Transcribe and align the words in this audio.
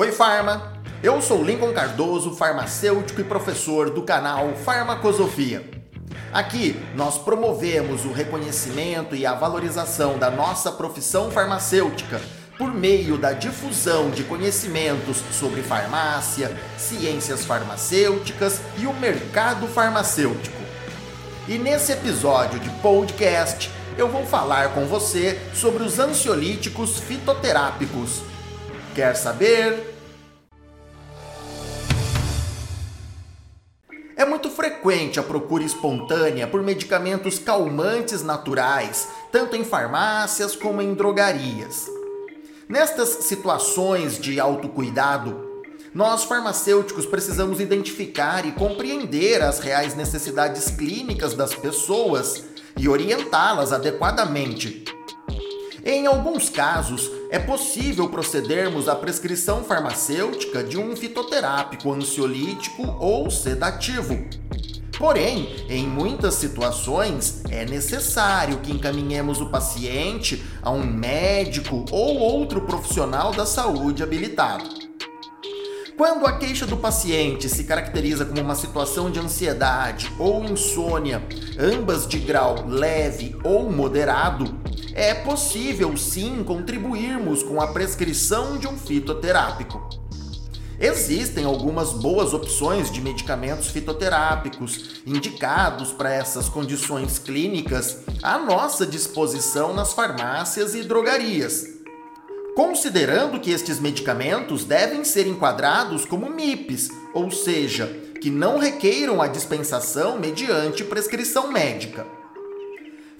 Oi, 0.00 0.12
Farma! 0.12 0.74
Eu 1.02 1.20
sou 1.20 1.42
Lincoln 1.42 1.72
Cardoso, 1.72 2.30
farmacêutico 2.30 3.20
e 3.20 3.24
professor 3.24 3.90
do 3.90 4.02
canal 4.02 4.54
Farmacosofia. 4.54 5.68
Aqui 6.32 6.80
nós 6.94 7.18
promovemos 7.18 8.04
o 8.04 8.12
reconhecimento 8.12 9.16
e 9.16 9.26
a 9.26 9.34
valorização 9.34 10.16
da 10.16 10.30
nossa 10.30 10.70
profissão 10.70 11.32
farmacêutica 11.32 12.20
por 12.56 12.72
meio 12.72 13.18
da 13.18 13.32
difusão 13.32 14.08
de 14.08 14.22
conhecimentos 14.22 15.16
sobre 15.32 15.62
farmácia, 15.62 16.56
ciências 16.76 17.44
farmacêuticas 17.44 18.60
e 18.78 18.86
o 18.86 18.92
mercado 18.92 19.66
farmacêutico. 19.66 20.62
E 21.48 21.58
nesse 21.58 21.90
episódio 21.90 22.60
de 22.60 22.70
podcast, 22.82 23.68
eu 23.96 24.06
vou 24.06 24.24
falar 24.24 24.74
com 24.74 24.86
você 24.86 25.40
sobre 25.52 25.82
os 25.82 25.98
ansiolíticos 25.98 27.00
fitoterápicos. 27.00 28.22
Quer 28.94 29.14
saber? 29.14 29.87
É 34.18 34.24
muito 34.24 34.50
frequente 34.50 35.20
a 35.20 35.22
procura 35.22 35.62
espontânea 35.62 36.48
por 36.48 36.60
medicamentos 36.60 37.38
calmantes 37.38 38.20
naturais, 38.20 39.06
tanto 39.30 39.54
em 39.54 39.62
farmácias 39.62 40.56
como 40.56 40.82
em 40.82 40.92
drogarias. 40.92 41.88
Nestas 42.68 43.10
situações 43.26 44.18
de 44.18 44.40
autocuidado, 44.40 45.62
nós 45.94 46.24
farmacêuticos 46.24 47.06
precisamos 47.06 47.60
identificar 47.60 48.44
e 48.44 48.50
compreender 48.50 49.40
as 49.40 49.60
reais 49.60 49.94
necessidades 49.94 50.68
clínicas 50.68 51.34
das 51.34 51.54
pessoas 51.54 52.42
e 52.76 52.88
orientá-las 52.88 53.72
adequadamente. 53.72 54.87
Em 55.90 56.06
alguns 56.06 56.50
casos, 56.50 57.10
é 57.30 57.38
possível 57.38 58.10
procedermos 58.10 58.90
à 58.90 58.94
prescrição 58.94 59.64
farmacêutica 59.64 60.62
de 60.62 60.76
um 60.76 60.94
fitoterápico 60.94 61.90
ansiolítico 61.90 62.94
ou 63.00 63.30
sedativo. 63.30 64.22
Porém, 64.98 65.48
em 65.66 65.86
muitas 65.86 66.34
situações, 66.34 67.42
é 67.48 67.64
necessário 67.64 68.58
que 68.58 68.70
encaminhemos 68.70 69.40
o 69.40 69.46
paciente 69.46 70.44
a 70.60 70.70
um 70.70 70.84
médico 70.84 71.86
ou 71.90 72.18
outro 72.18 72.60
profissional 72.66 73.32
da 73.32 73.46
saúde 73.46 74.02
habilitado. 74.02 74.88
Quando 75.98 76.26
a 76.26 76.38
queixa 76.38 76.64
do 76.64 76.76
paciente 76.76 77.48
se 77.48 77.64
caracteriza 77.64 78.24
como 78.24 78.40
uma 78.40 78.54
situação 78.54 79.10
de 79.10 79.18
ansiedade 79.18 80.08
ou 80.16 80.44
insônia, 80.44 81.20
ambas 81.58 82.06
de 82.06 82.20
grau 82.20 82.64
leve 82.68 83.34
ou 83.42 83.68
moderado, 83.68 84.57
é 84.98 85.14
possível 85.14 85.96
sim 85.96 86.42
contribuirmos 86.42 87.44
com 87.44 87.60
a 87.60 87.68
prescrição 87.68 88.58
de 88.58 88.66
um 88.66 88.76
fitoterápico. 88.76 89.88
Existem 90.80 91.44
algumas 91.44 91.92
boas 91.92 92.34
opções 92.34 92.90
de 92.90 93.00
medicamentos 93.00 93.68
fitoterápicos 93.68 95.00
indicados 95.06 95.92
para 95.92 96.12
essas 96.12 96.48
condições 96.48 97.16
clínicas 97.16 97.98
à 98.24 98.38
nossa 98.38 98.84
disposição 98.84 99.72
nas 99.72 99.92
farmácias 99.92 100.74
e 100.74 100.82
drogarias. 100.82 101.64
Considerando 102.56 103.38
que 103.38 103.52
estes 103.52 103.78
medicamentos 103.78 104.64
devem 104.64 105.04
ser 105.04 105.28
enquadrados 105.28 106.04
como 106.04 106.28
MIPs, 106.28 106.88
ou 107.14 107.30
seja, 107.30 107.86
que 108.20 108.30
não 108.30 108.58
requeiram 108.58 109.22
a 109.22 109.28
dispensação 109.28 110.18
mediante 110.18 110.82
prescrição 110.82 111.52
médica. 111.52 112.17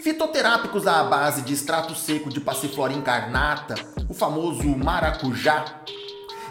Fitoterápicos 0.00 0.86
à 0.86 1.02
base 1.02 1.42
de 1.42 1.52
extrato 1.52 1.92
seco 1.94 2.30
de 2.30 2.40
passiflora 2.40 2.92
incarnata, 2.92 3.74
o 4.08 4.14
famoso 4.14 4.68
maracujá, 4.68 5.82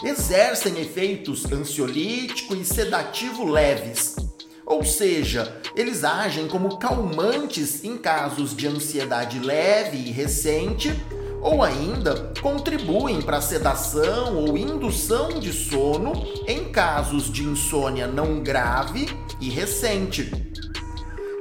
exercem 0.03 0.77
efeitos 0.81 1.49
ansiolítico 1.49 2.53
e 2.53 2.65
sedativo 2.65 3.45
leves. 3.45 4.17
Ou 4.65 4.83
seja, 4.83 5.61
eles 5.77 6.03
agem 6.03 6.49
como 6.49 6.77
calmantes 6.77 7.85
em 7.85 7.97
casos 7.97 8.53
de 8.53 8.67
ansiedade 8.67 9.39
leve 9.39 9.97
e 9.97 10.11
recente, 10.11 10.93
ou 11.41 11.63
ainda 11.63 12.33
contribuem 12.41 13.21
para 13.21 13.39
sedação 13.39 14.35
ou 14.35 14.57
indução 14.57 15.39
de 15.39 15.53
sono 15.53 16.11
em 16.45 16.65
casos 16.65 17.31
de 17.31 17.43
insônia 17.43 18.07
não 18.07 18.41
grave 18.41 19.07
e 19.39 19.49
recente. 19.49 20.46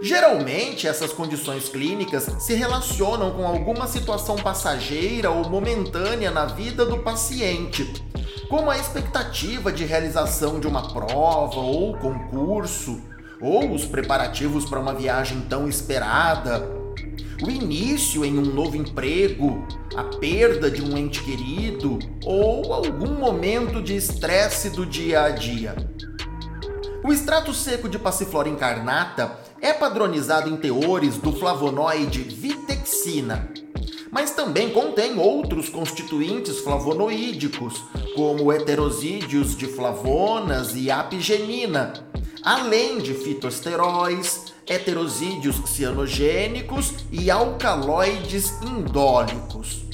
Geralmente, 0.02 0.86
essas 0.86 1.12
condições 1.12 1.70
clínicas 1.70 2.28
se 2.38 2.54
relacionam 2.54 3.30
com 3.30 3.46
alguma 3.46 3.86
situação 3.86 4.36
passageira 4.36 5.30
ou 5.30 5.48
momentânea 5.48 6.30
na 6.30 6.44
vida 6.44 6.84
do 6.84 6.98
paciente, 6.98 8.04
como 8.48 8.70
a 8.70 8.76
expectativa 8.76 9.72
de 9.72 9.84
realização 9.84 10.60
de 10.60 10.66
uma 10.66 10.92
prova 10.92 11.60
ou 11.60 11.96
concurso, 11.96 13.00
ou 13.40 13.72
os 13.72 13.86
preparativos 13.86 14.66
para 14.66 14.80
uma 14.80 14.94
viagem 14.94 15.40
tão 15.42 15.66
esperada, 15.66 16.76
o 17.42 17.50
início 17.50 18.24
em 18.24 18.38
um 18.38 18.44
novo 18.44 18.76
emprego, 18.76 19.66
a 19.94 20.04
perda 20.04 20.70
de 20.70 20.82
um 20.82 20.96
ente 20.96 21.22
querido 21.22 21.98
ou 22.24 22.72
algum 22.72 23.14
momento 23.14 23.82
de 23.82 23.96
estresse 23.96 24.70
do 24.70 24.84
dia 24.84 25.22
a 25.22 25.30
dia. 25.30 25.74
O 27.04 27.12
extrato 27.12 27.52
seco 27.52 27.88
de 27.88 27.98
passiflora 27.98 28.48
incarnata 28.48 29.45
é 29.60 29.72
padronizado 29.72 30.48
em 30.48 30.56
teores 30.56 31.16
do 31.18 31.32
flavonoide 31.32 32.22
vitexina, 32.22 33.48
mas 34.10 34.32
também 34.32 34.70
contém 34.70 35.18
outros 35.18 35.68
constituintes 35.68 36.60
flavonoídicos, 36.60 37.82
como 38.14 38.52
heterosídeos 38.52 39.56
de 39.56 39.66
flavonas 39.66 40.74
e 40.74 40.90
apigenina, 40.90 41.92
além 42.42 42.98
de 42.98 43.14
fitosteróis, 43.14 44.52
heterosídeos 44.66 45.56
cianogênicos 45.66 46.94
e 47.10 47.30
alcaloides 47.30 48.60
indólicos. 48.62 49.85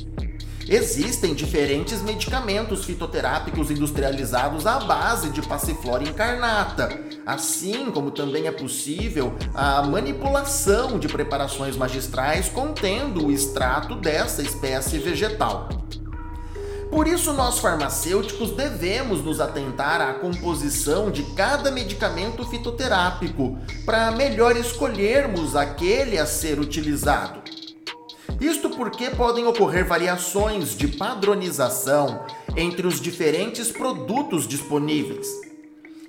Existem 0.68 1.34
diferentes 1.34 2.00
medicamentos 2.02 2.84
fitoterápicos 2.84 3.70
industrializados 3.70 4.66
à 4.66 4.80
base 4.80 5.30
de 5.30 5.42
passiflora 5.42 6.04
incarnata, 6.04 6.88
assim 7.26 7.90
como 7.90 8.10
também 8.10 8.46
é 8.46 8.52
possível 8.52 9.34
a 9.54 9.82
manipulação 9.82 10.98
de 10.98 11.08
preparações 11.08 11.76
magistrais 11.76 12.48
contendo 12.48 13.26
o 13.26 13.32
extrato 13.32 13.96
dessa 13.96 14.42
espécie 14.42 14.98
vegetal. 14.98 15.68
Por 16.90 17.08
isso, 17.08 17.32
nós 17.32 17.58
farmacêuticos 17.58 18.50
devemos 18.50 19.24
nos 19.24 19.40
atentar 19.40 20.00
à 20.02 20.12
composição 20.12 21.10
de 21.10 21.22
cada 21.34 21.70
medicamento 21.70 22.46
fitoterápico 22.46 23.58
para 23.86 24.10
melhor 24.10 24.54
escolhermos 24.58 25.56
aquele 25.56 26.18
a 26.18 26.26
ser 26.26 26.60
utilizado. 26.60 27.51
Isto 28.42 28.70
porque 28.70 29.08
podem 29.10 29.46
ocorrer 29.46 29.86
variações 29.86 30.76
de 30.76 30.88
padronização 30.88 32.26
entre 32.56 32.88
os 32.88 33.00
diferentes 33.00 33.70
produtos 33.70 34.48
disponíveis. 34.48 35.28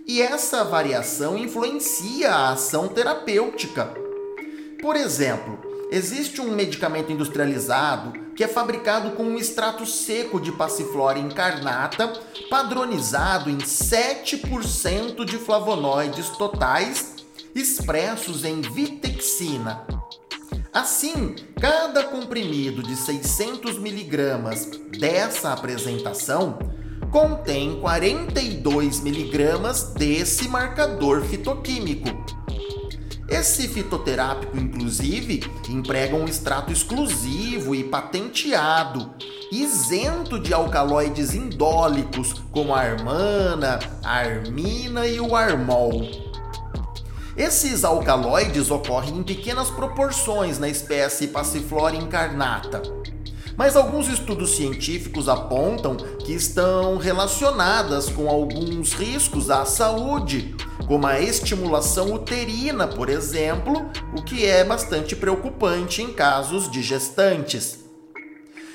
E 0.07 0.19
essa 0.19 0.63
variação 0.63 1.37
influencia 1.37 2.31
a 2.31 2.49
ação 2.53 2.87
terapêutica. 2.87 3.93
Por 4.81 4.95
exemplo, 4.95 5.59
existe 5.91 6.41
um 6.41 6.55
medicamento 6.55 7.11
industrializado 7.11 8.13
que 8.35 8.43
é 8.43 8.47
fabricado 8.47 9.11
com 9.11 9.21
um 9.21 9.37
extrato 9.37 9.85
seco 9.85 10.41
de 10.41 10.51
passiflora 10.51 11.19
incarnata, 11.19 12.13
padronizado 12.49 13.47
em 13.47 13.59
7% 13.59 15.23
de 15.23 15.37
flavonoides 15.37 16.29
totais, 16.29 17.13
expressos 17.53 18.43
em 18.43 18.59
vitexina, 18.59 19.85
Assim, 20.73 21.35
cada 21.61 22.03
comprimido 22.05 22.81
de 22.81 22.95
600 22.95 23.77
miligramas 23.77 24.65
dessa 24.97 25.53
apresentação 25.53 26.57
contém 27.11 27.79
42 27.79 29.01
miligramas 29.01 29.93
desse 29.93 30.47
marcador 30.47 31.21
fitoquímico. 31.25 32.09
Esse 33.29 33.67
fitoterápico, 33.67 34.57
inclusive, 34.57 35.43
emprega 35.69 36.15
um 36.15 36.25
extrato 36.25 36.73
exclusivo 36.73 37.75
e 37.75 37.83
patenteado, 37.83 39.13
isento 39.51 40.39
de 40.39 40.55
alcaloides 40.55 41.35
indólicos 41.35 42.33
como 42.51 42.73
a 42.73 42.79
armana, 42.79 43.77
a 44.03 44.17
armina 44.17 45.05
e 45.05 45.19
o 45.19 45.35
armol. 45.35 46.22
Esses 47.35 47.83
alcaloides 47.83 48.69
ocorrem 48.69 49.17
em 49.17 49.23
pequenas 49.23 49.71
proporções 49.71 50.59
na 50.59 50.69
espécie 50.69 51.27
Passiflora 51.27 51.95
incarnata. 51.95 52.83
Mas 53.57 53.75
alguns 53.75 54.07
estudos 54.07 54.55
científicos 54.55 55.27
apontam 55.27 55.95
que 55.95 56.31
estão 56.31 56.97
relacionadas 56.97 58.07
com 58.07 58.29
alguns 58.29 58.93
riscos 58.93 59.49
à 59.49 59.65
saúde, 59.65 60.55
como 60.87 61.07
a 61.07 61.19
estimulação 61.19 62.13
uterina, 62.13 62.87
por 62.87 63.09
exemplo, 63.09 63.89
o 64.15 64.21
que 64.21 64.45
é 64.45 64.63
bastante 64.63 65.15
preocupante 65.15 66.03
em 66.03 66.13
casos 66.13 66.69
de 66.69 66.83
gestantes. 66.83 67.82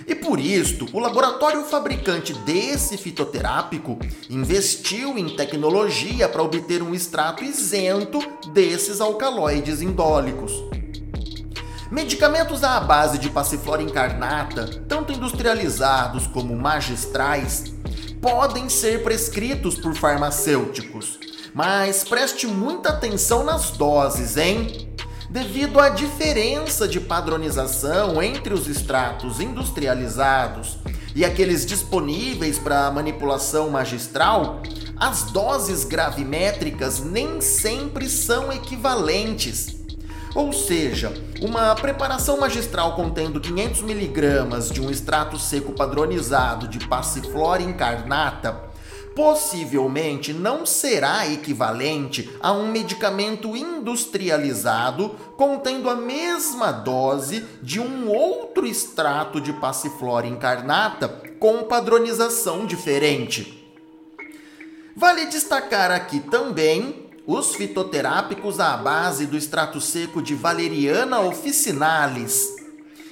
E 0.08 0.14
por 0.14 0.40
isto, 0.40 0.88
o 0.94 0.98
laboratório 0.98 1.62
fabricante 1.64 2.32
desse 2.32 2.96
fitoterápico 2.96 3.98
investiu 4.30 5.18
em 5.18 5.36
tecnologia 5.36 6.26
para 6.26 6.42
obter 6.42 6.82
um 6.82 6.94
extrato 6.94 7.44
isento 7.44 8.18
desses 8.50 9.02
alcaloides 9.02 9.82
indólicos. 9.82 10.50
Medicamentos 11.90 12.64
à 12.64 12.80
base 12.80 13.18
de 13.18 13.28
passiflora 13.28 13.82
incarnata, 13.82 14.82
tanto 14.88 15.12
industrializados 15.12 16.26
como 16.26 16.56
magistrais, 16.56 17.64
podem 18.20 18.70
ser 18.70 19.02
prescritos 19.02 19.78
por 19.78 19.94
farmacêuticos, 19.94 21.18
mas 21.54 22.02
preste 22.02 22.46
muita 22.46 22.88
atenção 22.90 23.44
nas 23.44 23.72
doses, 23.72 24.38
hein? 24.38 24.87
Devido 25.30 25.78
à 25.78 25.90
diferença 25.90 26.88
de 26.88 26.98
padronização 26.98 28.22
entre 28.22 28.54
os 28.54 28.66
extratos 28.66 29.40
industrializados 29.40 30.78
e 31.14 31.22
aqueles 31.22 31.66
disponíveis 31.66 32.58
para 32.58 32.90
manipulação 32.90 33.68
magistral, 33.68 34.62
as 34.96 35.24
doses 35.24 35.84
gravimétricas 35.84 37.00
nem 37.00 37.42
sempre 37.42 38.08
são 38.08 38.50
equivalentes. 38.50 39.76
Ou 40.34 40.50
seja, 40.50 41.12
uma 41.42 41.74
preparação 41.74 42.40
magistral 42.40 42.96
contendo 42.96 43.38
500 43.38 43.82
mg 43.82 44.72
de 44.72 44.80
um 44.80 44.90
extrato 44.90 45.38
seco 45.38 45.72
padronizado 45.72 46.66
de 46.66 46.78
passiflora 46.86 47.62
incarnata 47.62 48.67
possivelmente 49.14 50.32
não 50.32 50.64
será 50.64 51.26
equivalente 51.26 52.30
a 52.40 52.52
um 52.52 52.68
medicamento 52.68 53.56
industrializado 53.56 55.10
contendo 55.36 55.88
a 55.88 55.96
mesma 55.96 56.72
dose 56.72 57.44
de 57.62 57.80
um 57.80 58.08
outro 58.08 58.66
extrato 58.66 59.40
de 59.40 59.52
passiflora 59.52 60.26
incarnata 60.26 61.08
com 61.38 61.64
padronização 61.64 62.66
diferente. 62.66 63.54
Vale 64.96 65.26
destacar 65.26 65.92
aqui 65.92 66.18
também 66.18 67.08
os 67.26 67.54
fitoterápicos 67.54 68.58
à 68.58 68.76
base 68.76 69.26
do 69.26 69.36
extrato 69.36 69.80
seco 69.80 70.22
de 70.22 70.34
Valeriana 70.34 71.20
officinalis. 71.20 72.57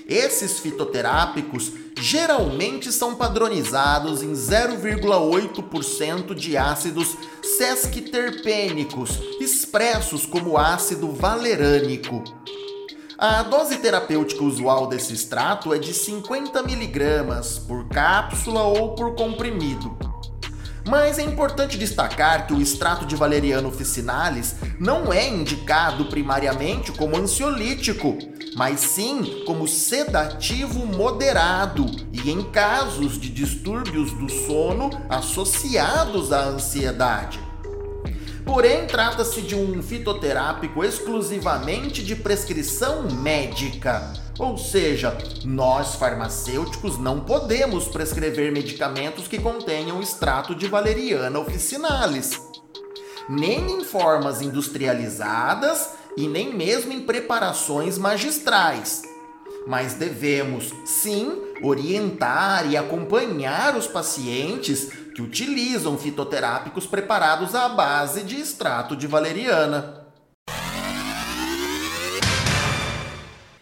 Esses 0.08 0.61
fitoterápicos 0.61 1.73
geralmente 1.99 2.93
são 2.93 3.17
padronizados 3.17 4.23
em 4.23 4.32
0,8% 4.32 6.32
de 6.32 6.56
ácidos 6.56 7.17
sesquiterpênicos, 7.43 9.19
expressos 9.41 10.25
como 10.25 10.56
ácido 10.56 11.11
valerânico. 11.11 12.23
A 13.19 13.43
dose 13.43 13.79
terapêutica 13.79 14.44
usual 14.44 14.87
desse 14.87 15.12
extrato 15.12 15.75
é 15.75 15.79
de 15.79 15.93
50 15.93 16.61
mg 16.61 17.25
por 17.67 17.88
cápsula 17.88 18.62
ou 18.62 18.94
por 18.94 19.17
comprimido. 19.17 20.06
Mas 20.87 21.19
é 21.19 21.23
importante 21.23 21.77
destacar 21.77 22.47
que 22.47 22.53
o 22.53 22.62
extrato 22.62 23.05
de 23.05 23.17
valeriano 23.17 23.69
officinalis 23.69 24.55
não 24.79 25.12
é 25.12 25.29
indicado 25.29 26.06
primariamente 26.06 26.93
como 26.93 27.17
ansiolítico, 27.17 28.17
mas 28.55 28.81
sim 28.81 29.43
como 29.44 29.67
sedativo 29.67 30.87
moderado 30.87 31.87
e 32.12 32.31
em 32.31 32.41
casos 32.50 33.19
de 33.21 33.29
distúrbios 33.29 34.12
do 34.12 34.29
sono 34.29 34.91
associados 35.09 36.33
à 36.33 36.44
ansiedade. 36.44 37.45
Porém, 38.46 38.87
trata-se 38.87 39.43
de 39.43 39.54
um 39.54 39.82
fitoterápico 39.82 40.82
exclusivamente 40.82 42.02
de 42.02 42.16
prescrição 42.16 43.02
médica 43.10 44.25
ou 44.38 44.58
seja, 44.58 45.16
nós 45.44 45.94
farmacêuticos 45.94 46.98
não 46.98 47.20
podemos 47.20 47.88
prescrever 47.88 48.52
medicamentos 48.52 49.26
que 49.26 49.38
contenham 49.38 50.00
extrato 50.00 50.54
de 50.54 50.66
valeriana 50.66 51.38
officinalis, 51.38 52.38
nem 53.28 53.78
em 53.78 53.84
formas 53.84 54.43
industrializadas 54.43 55.90
e 56.19 56.28
nem 56.28 56.52
mesmo 56.52 56.92
em 56.92 57.00
preparações 57.00 57.96
magistrais. 57.96 59.02
Mas 59.66 59.94
devemos, 59.94 60.70
sim, 60.84 61.42
orientar 61.62 62.70
e 62.70 62.76
acompanhar 62.76 63.75
os 63.75 63.87
pacientes 63.87 64.90
que 65.16 65.22
utilizam 65.22 65.96
fitoterápicos 65.96 66.86
preparados 66.86 67.54
à 67.54 67.70
base 67.70 68.22
de 68.22 68.38
extrato 68.38 68.94
de 68.94 69.06
valeriana. 69.06 70.04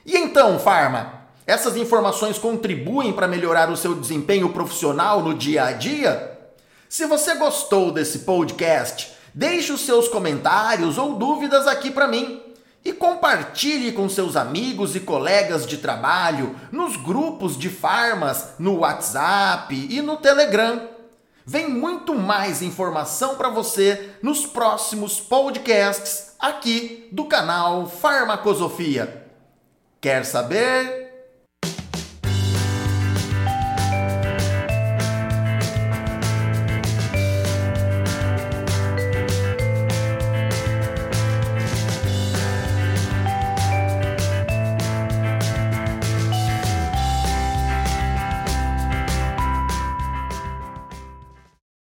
E 0.05 0.17
então, 0.17 0.59
Farma, 0.59 1.29
essas 1.47 1.77
informações 1.77 2.39
contribuem 2.39 3.13
para 3.13 3.29
melhorar 3.29 3.71
o 3.71 3.77
seu 3.77 3.95
desempenho 3.95 4.49
profissional 4.49 5.23
no 5.23 5.33
dia 5.33 5.67
a 5.67 5.71
dia? 5.71 6.41
Se 6.89 7.07
você 7.07 7.37
gostou 7.37 7.93
desse 7.93 8.21
podcast, 8.21 9.13
deixe 9.33 9.73
os 9.73 9.83
seus 9.83 10.09
comentários 10.09 10.99
ou 10.99 11.15
dúvidas 11.15 11.69
aqui 11.69 11.89
para 11.89 12.09
mim 12.09 12.43
e 12.85 12.93
compartilhe 12.93 13.93
com 13.93 14.09
seus 14.09 14.35
amigos 14.35 14.97
e 14.97 15.01
colegas 15.01 15.65
de 15.69 15.79
trabalho 15.79 16.57
nos 16.73 16.97
grupos 16.97 17.57
de 17.57 17.71
farmas 17.71 18.55
no 18.59 18.79
WhatsApp 18.79 19.73
e 19.89 20.03
no 20.03 20.17
Telegram. 20.17 20.94
Vem 21.47 21.69
muito 21.69 22.15
mais 22.15 22.63
informação 22.63 23.37
para 23.37 23.51
você 23.51 24.15
nos 24.23 24.47
próximos 24.47 25.21
podcasts 25.21 26.35
aqui 26.39 27.07
do 27.13 27.27
canal 27.27 27.87
Farmacosofia. 27.87 29.27
Quer 30.01 30.25
saber? 30.25 31.04